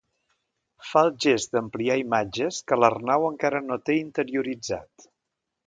[0.91, 5.11] Fa el gest d'ampliar imatges que l'Arnau encara no té interioritzat.